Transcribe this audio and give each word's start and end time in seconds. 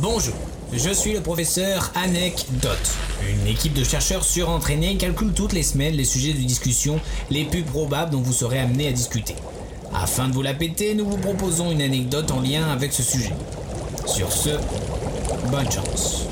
Bonjour, 0.00 0.34
je 0.72 0.90
suis 0.90 1.12
le 1.12 1.20
professeur 1.20 1.90
Anecdote. 1.96 2.96
Une 3.28 3.48
équipe 3.48 3.72
de 3.72 3.82
chercheurs 3.82 4.22
surentraînés 4.22 4.96
calcule 4.96 5.32
toutes 5.32 5.52
les 5.52 5.64
semaines 5.64 5.94
les 5.94 6.04
sujets 6.04 6.32
de 6.32 6.38
discussion 6.38 7.00
les 7.30 7.44
plus 7.44 7.62
probables 7.62 8.12
dont 8.12 8.20
vous 8.20 8.32
serez 8.32 8.60
amené 8.60 8.86
à 8.86 8.92
discuter. 8.92 9.34
Afin 9.92 10.28
de 10.28 10.34
vous 10.34 10.42
la 10.42 10.54
péter, 10.54 10.94
nous 10.94 11.04
vous 11.04 11.16
proposons 11.16 11.72
une 11.72 11.82
anecdote 11.82 12.30
en 12.30 12.40
lien 12.40 12.68
avec 12.68 12.92
ce 12.92 13.02
sujet. 13.02 13.32
Sur 14.06 14.30
ce, 14.30 14.50
bonne 15.50 15.68
chance. 15.68 16.26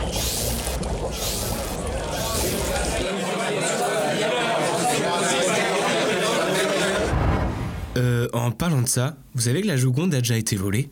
Euh, 7.97 8.29
en 8.33 8.53
parlant 8.53 8.83
de 8.83 8.89
ça, 8.89 9.17
vous 9.35 9.43
savez 9.43 9.63
que 9.63 9.67
la 9.67 9.77
Joconde 9.77 10.15
a 10.15 10.21
déjà 10.21 10.37
été 10.37 10.55
volée? 10.55 10.89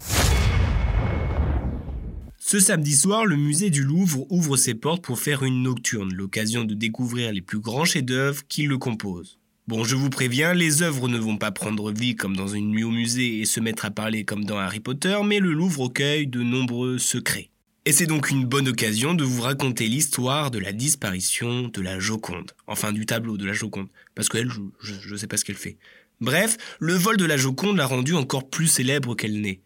Ce 2.55 2.61
samedi 2.61 2.95
soir, 2.95 3.27
le 3.27 3.35
musée 3.35 3.69
du 3.69 3.83
Louvre 3.83 4.31
ouvre 4.31 4.57
ses 4.57 4.75
portes 4.75 5.03
pour 5.03 5.19
faire 5.19 5.43
une 5.43 5.65
nocturne, 5.65 6.15
l'occasion 6.15 6.63
de 6.63 6.75
découvrir 6.75 7.33
les 7.33 7.41
plus 7.41 7.59
grands 7.59 7.85
chefs-d'œuvre 7.85 8.47
qui 8.47 8.63
le 8.63 8.79
composent. 8.79 9.41
Bon, 9.67 9.83
je 9.83 9.97
vous 9.97 10.09
préviens, 10.09 10.55
les 10.55 10.81
œuvres 10.83 11.09
ne 11.09 11.19
vont 11.19 11.37
pas 11.37 11.51
prendre 11.51 11.91
vie 11.91 12.15
comme 12.15 12.37
dans 12.37 12.47
une 12.47 12.71
nuit 12.71 12.85
au 12.85 12.93
musée 12.93 13.41
et 13.41 13.45
se 13.45 13.59
mettre 13.59 13.87
à 13.87 13.91
parler 13.91 14.25
comme 14.25 14.45
dans 14.45 14.57
Harry 14.57 14.79
Potter, 14.79 15.17
mais 15.25 15.41
le 15.41 15.53
Louvre 15.53 15.81
recueille 15.81 16.29
de 16.29 16.45
nombreux 16.45 16.99
secrets. 16.99 17.51
Et 17.87 17.93
c'est 17.93 18.07
donc 18.07 18.31
une 18.31 18.45
bonne 18.45 18.69
occasion 18.69 19.15
de 19.15 19.25
vous 19.25 19.43
raconter 19.43 19.89
l'histoire 19.89 20.53
de 20.53 20.61
la 20.61 20.73
disparition 20.73 21.67
de 21.67 21.81
la 21.81 21.99
Joconde. 21.99 22.53
Enfin, 22.69 22.93
du 22.93 23.05
tableau 23.05 23.37
de 23.37 23.47
la 23.47 23.53
Joconde. 23.53 23.89
Parce 24.15 24.29
qu'elle, 24.29 24.49
je 24.81 25.13
ne 25.13 25.17
sais 25.17 25.27
pas 25.27 25.39
ce 25.39 25.45
qu'elle 25.45 25.57
fait. 25.57 25.77
Bref, 26.21 26.57
le 26.79 26.95
vol 26.95 27.17
de 27.17 27.25
la 27.25 27.37
Joconde 27.37 27.79
l'a 27.79 27.87
rendue 27.87 28.15
encore 28.15 28.49
plus 28.49 28.69
célèbre 28.69 29.17
qu'elle 29.17 29.41
n'est. 29.41 29.61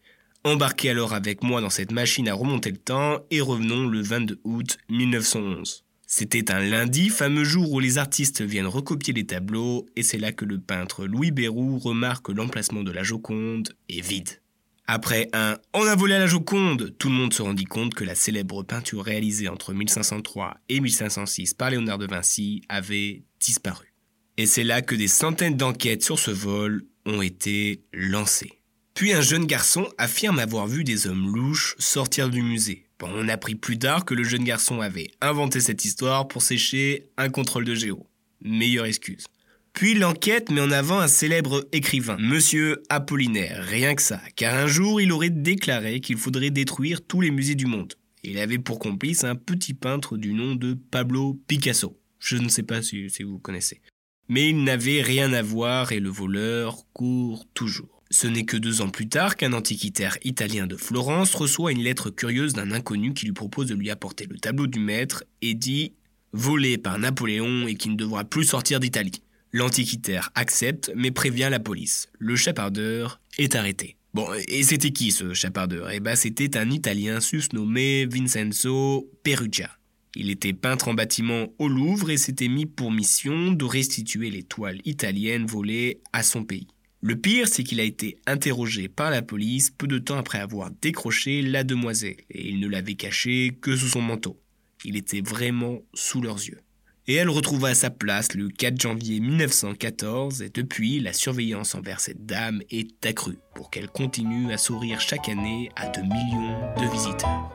Embarquez 0.45 0.91
alors 0.91 1.13
avec 1.13 1.43
moi 1.43 1.59
dans 1.59 1.69
cette 1.69 1.91
machine 1.91 2.29
à 2.29 2.33
remonter 2.33 2.71
le 2.71 2.77
temps 2.77 3.19
et 3.29 3.41
revenons 3.41 3.87
le 3.87 4.01
22 4.01 4.39
août 4.45 4.77
1911. 4.89 5.83
C'était 6.07 6.49
un 6.49 6.61
lundi, 6.61 7.09
fameux 7.09 7.43
jour 7.43 7.71
où 7.73 7.79
les 7.81 7.97
artistes 7.97 8.41
viennent 8.41 8.65
recopier 8.65 9.13
les 9.13 9.25
tableaux, 9.25 9.85
et 9.97 10.01
c'est 10.01 10.17
là 10.17 10.31
que 10.31 10.45
le 10.45 10.57
peintre 10.57 11.05
Louis 11.05 11.31
Béroux 11.31 11.77
remarque 11.77 12.27
que 12.27 12.31
l'emplacement 12.31 12.83
de 12.83 12.91
la 12.91 13.03
Joconde 13.03 13.75
est 13.89 13.99
vide. 13.99 14.41
Après 14.87 15.29
un 15.33 15.57
On 15.73 15.85
a 15.85 15.95
volé 15.95 16.15
à 16.15 16.19
la 16.19 16.25
Joconde, 16.25 16.95
tout 16.97 17.09
le 17.09 17.15
monde 17.15 17.33
se 17.33 17.41
rendit 17.41 17.65
compte 17.65 17.93
que 17.93 18.05
la 18.05 18.15
célèbre 18.15 18.63
peinture 18.63 19.03
réalisée 19.03 19.49
entre 19.49 19.73
1503 19.73 20.55
et 20.69 20.79
1506 20.79 21.53
par 21.53 21.69
Léonard 21.69 21.97
de 21.97 22.07
Vinci 22.07 22.63
avait 22.69 23.23
disparu. 23.41 23.93
Et 24.37 24.45
c'est 24.45 24.63
là 24.63 24.81
que 24.81 24.95
des 24.95 25.09
centaines 25.09 25.57
d'enquêtes 25.57 26.01
sur 26.01 26.17
ce 26.17 26.31
vol 26.31 26.85
ont 27.05 27.21
été 27.21 27.83
lancées. 27.91 28.58
Puis 28.99 29.13
un 29.13 29.21
jeune 29.21 29.45
garçon 29.45 29.87
affirme 29.97 30.39
avoir 30.39 30.67
vu 30.67 30.83
des 30.83 31.07
hommes 31.07 31.33
louches 31.33 31.73
sortir 31.79 32.29
du 32.29 32.41
musée. 32.41 32.85
On 33.01 33.29
apprit 33.29 33.55
plus 33.55 33.79
tard 33.79 34.03
que 34.03 34.13
le 34.13 34.25
jeune 34.25 34.43
garçon 34.43 34.81
avait 34.81 35.11
inventé 35.21 35.61
cette 35.61 35.85
histoire 35.85 36.27
pour 36.27 36.41
sécher 36.41 37.07
un 37.15 37.29
contrôle 37.29 37.63
de 37.63 37.75
géo. 37.75 38.05
Meilleure 38.41 38.83
excuse. 38.83 39.23
Puis 39.71 39.93
l'enquête 39.93 40.51
met 40.51 40.59
en 40.59 40.71
avant 40.71 40.99
un 40.99 41.07
célèbre 41.07 41.65
écrivain, 41.71 42.17
Monsieur 42.19 42.83
Apollinaire, 42.89 43.63
rien 43.63 43.95
que 43.95 44.01
ça, 44.01 44.19
car 44.35 44.53
un 44.53 44.67
jour 44.67 44.99
il 44.99 45.13
aurait 45.13 45.29
déclaré 45.29 46.01
qu'il 46.01 46.17
faudrait 46.17 46.49
détruire 46.49 46.99
tous 47.01 47.21
les 47.21 47.31
musées 47.31 47.55
du 47.55 47.67
monde. 47.67 47.93
Il 48.23 48.37
avait 48.37 48.59
pour 48.59 48.79
complice 48.79 49.23
un 49.23 49.35
petit 49.35 49.75
peintre 49.75 50.17
du 50.17 50.33
nom 50.33 50.55
de 50.55 50.73
Pablo 50.73 51.39
Picasso. 51.47 51.97
Je 52.19 52.35
ne 52.35 52.49
sais 52.49 52.63
pas 52.63 52.81
si 52.81 53.07
vous 53.23 53.39
connaissez. 53.39 53.79
Mais 54.27 54.49
il 54.49 54.61
n'avait 54.65 55.01
rien 55.01 55.31
à 55.31 55.41
voir 55.41 55.93
et 55.93 56.01
le 56.01 56.09
voleur 56.09 56.79
court 56.91 57.45
toujours. 57.53 57.98
Ce 58.11 58.25
n'est 58.25 58.45
que 58.45 58.57
deux 58.57 58.81
ans 58.81 58.89
plus 58.89 59.07
tard 59.07 59.35
qu'un 59.35 59.53
antiquitaire 59.53 60.17
italien 60.23 60.65
de 60.65 60.75
Florence 60.75 61.35
reçoit 61.35 61.71
une 61.71 61.83
lettre 61.83 62.09
curieuse 62.09 62.53
d'un 62.53 62.71
inconnu 62.71 63.13
qui 63.13 63.27
lui 63.27 63.33
propose 63.33 63.67
de 63.67 63.75
lui 63.75 63.91
apporter 63.91 64.25
le 64.25 64.37
tableau 64.37 64.65
du 64.65 64.79
maître 64.79 65.23
et 65.43 65.53
dit 65.53 65.93
volé 66.33 66.79
par 66.79 66.97
Napoléon 66.97 67.67
et 67.67 67.75
qui 67.75 67.89
ne 67.89 67.95
devra 67.95 68.23
plus 68.23 68.45
sortir 68.45 68.79
d'Italie. 68.79 69.21
L'antiquitaire 69.53 70.31
accepte 70.33 70.91
mais 70.95 71.11
prévient 71.11 71.49
la 71.51 71.59
police. 71.59 72.09
Le 72.17 72.35
chapardeur 72.35 73.21
est 73.37 73.53
arrêté. 73.53 73.95
Bon, 74.15 74.27
et 74.47 74.63
c'était 74.63 74.89
qui 74.89 75.11
ce 75.11 75.35
chapardeur? 75.35 75.91
Eh 75.91 75.99
ben 75.99 76.15
c'était 76.15 76.57
un 76.57 76.71
Italien 76.71 77.19
susnommé 77.19 78.07
Vincenzo 78.07 79.07
Perugia. 79.23 79.69
Il 80.15 80.31
était 80.31 80.53
peintre 80.53 80.87
en 80.87 80.95
bâtiment 80.95 81.53
au 81.59 81.67
Louvre 81.67 82.09
et 82.09 82.17
s'était 82.17 82.47
mis 82.47 82.65
pour 82.65 82.91
mission 82.91 83.51
de 83.51 83.65
restituer 83.65 84.31
les 84.31 84.41
toiles 84.41 84.81
italiennes 84.83 85.45
volées 85.45 86.01
à 86.11 86.23
son 86.23 86.43
pays. 86.43 86.67
Le 87.01 87.15
pire, 87.15 87.47
c'est 87.47 87.63
qu'il 87.63 87.79
a 87.79 87.83
été 87.83 88.17
interrogé 88.27 88.89
par 88.89 89.09
la 89.09 89.21
police 89.21 89.71
peu 89.71 89.87
de 89.87 89.99
temps 89.99 90.17
après 90.17 90.39
avoir 90.39 90.69
décroché 90.81 91.41
la 91.41 91.63
demoiselle, 91.63 92.17
et 92.29 92.49
il 92.49 92.59
ne 92.59 92.67
l'avait 92.67 92.95
caché 92.95 93.57
que 93.61 93.75
sous 93.75 93.87
son 93.87 94.01
manteau. 94.01 94.37
Il 94.83 94.97
était 94.97 95.21
vraiment 95.21 95.79
sous 95.93 96.21
leurs 96.21 96.37
yeux. 96.37 96.59
Et 97.07 97.15
elle 97.15 97.29
retrouva 97.29 97.73
sa 97.73 97.89
place 97.89 98.33
le 98.35 98.49
4 98.49 98.79
janvier 98.81 99.21
1914, 99.21 100.41
et 100.41 100.49
depuis, 100.49 100.99
la 100.99 101.13
surveillance 101.13 101.73
envers 101.73 102.01
cette 102.01 102.25
dame 102.25 102.61
est 102.69 103.05
accrue 103.05 103.39
pour 103.55 103.69
qu'elle 103.69 103.87
continue 103.87 104.51
à 104.51 104.57
sourire 104.57 104.99
chaque 104.99 105.29
année 105.29 105.71
à 105.77 105.87
de 105.87 106.01
millions 106.01 106.59
de 106.75 106.91
visiteurs. 106.91 107.49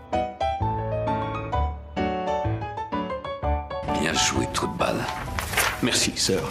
Bien 4.01 4.15
joué, 4.15 4.47
trou 4.55 4.69
de. 4.79 5.07
Merci, 5.83 6.13
sœur. 6.17 6.51